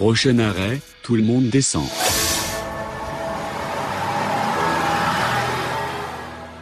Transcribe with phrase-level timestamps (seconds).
[0.00, 1.84] Prochain arrêt, tout le monde descend.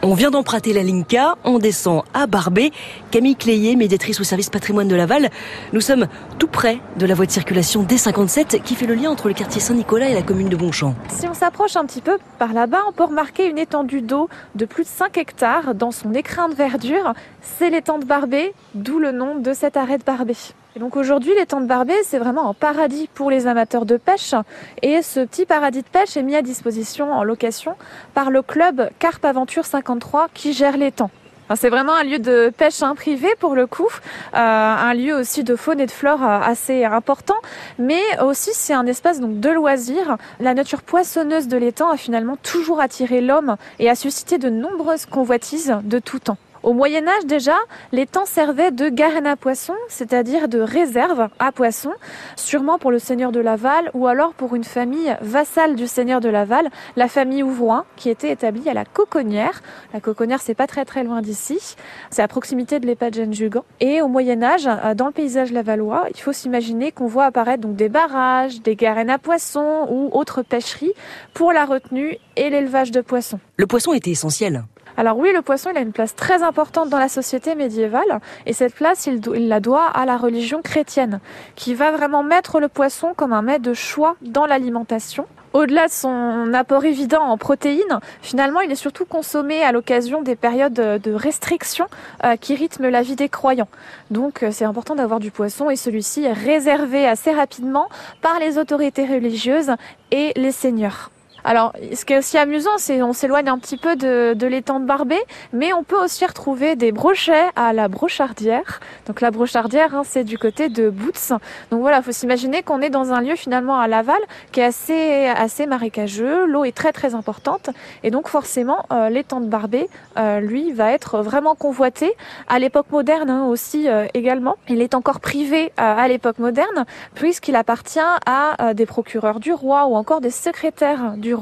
[0.01, 1.15] On vient d'emprunter la ligne K,
[1.45, 2.73] on descend à Barbé.
[3.11, 5.29] Camille Cléier, médiatrice au service patrimoine de Laval.
[5.71, 6.07] Nous sommes
[6.37, 9.61] tout près de la voie de circulation D57 qui fait le lien entre le quartier
[9.61, 10.93] Saint-Nicolas et la commune de Bonchamp.
[11.07, 14.65] Si on s'approche un petit peu par là-bas, on peut remarquer une étendue d'eau de
[14.65, 17.13] plus de 5 hectares dans son écrin de verdure.
[17.41, 20.35] C'est l'étang de Barbé, d'où le nom de cet arrêt de Barbé.
[20.75, 24.35] Et donc aujourd'hui, l'étang de Barbé, c'est vraiment un paradis pour les amateurs de pêche.
[24.83, 27.75] Et ce petit paradis de pêche est mis à disposition en location
[28.13, 31.09] par le club Carpe Aventure 53 qui gère l'étang.
[31.55, 35.43] c'est vraiment un lieu de pêche hein, privé pour le coup, euh, un lieu aussi
[35.43, 37.37] de faune et de flore euh, assez important,
[37.79, 40.17] mais aussi c'est un espace de loisirs.
[40.39, 45.07] La nature poissonneuse de l'étang a finalement toujours attiré l'homme et a suscité de nombreuses
[45.07, 46.37] convoitises de tout temps.
[46.61, 47.55] Au Moyen Âge déjà,
[47.93, 51.93] l'étang servait de garenne à poissons, c'est-à-dire de réserve à poissons,
[52.35, 56.27] sûrement pour le seigneur de Laval ou alors pour une famille vassale du seigneur de
[56.27, 59.61] Laval, la famille Ouvroin, qui était établie à la Coconnière.
[59.93, 61.75] La Coconnière, c'est pas très très loin d'ici,
[62.09, 63.63] c'est à proximité de Jeanne Jugan.
[63.79, 67.61] Et au Moyen Âge, euh, dans le paysage lavallois, il faut s'imaginer qu'on voit apparaître
[67.61, 70.93] donc des barrages, des garennes à poissons ou autres pêcheries
[71.33, 73.39] pour la retenue et l'élevage de poissons.
[73.55, 74.63] Le poisson était essentiel.
[74.99, 78.51] Alors oui, le poisson, il a une place très importante dans la société médiévale et
[78.51, 81.21] cette place, il, la doit à la religion chrétienne
[81.55, 85.25] qui va vraiment mettre le poisson comme un mets de choix dans l'alimentation.
[85.53, 90.35] Au-delà de son apport évident en protéines, finalement, il est surtout consommé à l'occasion des
[90.35, 91.85] périodes de restriction
[92.25, 93.69] euh, qui rythment la vie des croyants.
[94.11, 97.87] Donc, euh, c'est important d'avoir du poisson et celui-ci est réservé assez rapidement
[98.21, 99.71] par les autorités religieuses
[100.11, 101.09] et les seigneurs.
[101.43, 104.79] Alors, ce qui est aussi amusant, c'est on s'éloigne un petit peu de, de l'étang
[104.79, 105.17] de Barbé,
[105.53, 108.79] mais on peut aussi retrouver des brochets à la brochardière.
[109.07, 111.33] Donc la brochardière, hein, c'est du côté de Boots.
[111.71, 115.25] Donc voilà, faut s'imaginer qu'on est dans un lieu finalement à Laval qui est assez
[115.25, 116.45] assez marécageux.
[116.45, 117.69] L'eau est très très importante
[118.03, 122.13] et donc forcément euh, l'étang de Barbé, euh, lui, va être vraiment convoité
[122.47, 124.57] à l'époque moderne hein, aussi euh, également.
[124.67, 129.95] Il est encore privé à l'époque moderne puisqu'il appartient à des procureurs du roi ou
[129.95, 131.38] encore des secrétaires du roi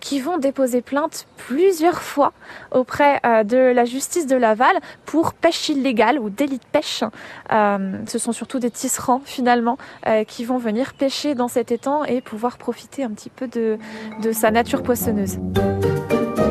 [0.00, 2.32] qui vont déposer plainte plusieurs fois
[2.70, 7.04] auprès euh, de la justice de Laval pour pêche illégale ou délit de pêche.
[7.52, 12.04] Euh, ce sont surtout des tisserands finalement euh, qui vont venir pêcher dans cet étang
[12.04, 13.78] et pouvoir profiter un petit peu de,
[14.22, 15.38] de sa nature poissonneuse.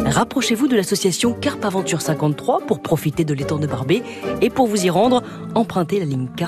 [0.06, 4.04] Rapprochez-vous de l'association Carpe Aventure 53 pour profiter de l'étang de Barbé
[4.42, 5.24] et pour vous y rendre,
[5.56, 6.46] empruntez la ligne K.